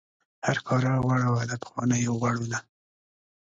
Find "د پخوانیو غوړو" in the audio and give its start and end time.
1.49-2.45